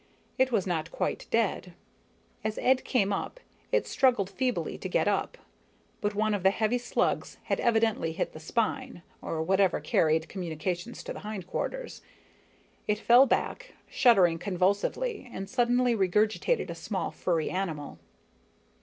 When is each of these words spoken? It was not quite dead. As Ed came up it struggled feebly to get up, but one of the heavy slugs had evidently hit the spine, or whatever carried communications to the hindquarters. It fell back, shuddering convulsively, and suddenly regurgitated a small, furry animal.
It 0.39 0.51
was 0.51 0.65
not 0.65 0.89
quite 0.91 1.27
dead. 1.29 1.73
As 2.43 2.57
Ed 2.57 2.83
came 2.83 3.13
up 3.13 3.39
it 3.71 3.85
struggled 3.85 4.31
feebly 4.31 4.75
to 4.79 4.89
get 4.89 5.07
up, 5.07 5.37
but 6.01 6.15
one 6.15 6.33
of 6.33 6.41
the 6.41 6.49
heavy 6.49 6.79
slugs 6.79 7.37
had 7.43 7.59
evidently 7.59 8.11
hit 8.11 8.33
the 8.33 8.39
spine, 8.39 9.03
or 9.21 9.43
whatever 9.43 9.79
carried 9.79 10.27
communications 10.27 11.03
to 11.03 11.13
the 11.13 11.19
hindquarters. 11.19 12.01
It 12.87 12.97
fell 12.97 13.27
back, 13.27 13.75
shuddering 13.91 14.39
convulsively, 14.39 15.29
and 15.31 15.47
suddenly 15.47 15.93
regurgitated 15.95 16.71
a 16.71 16.73
small, 16.73 17.11
furry 17.11 17.51
animal. 17.51 17.99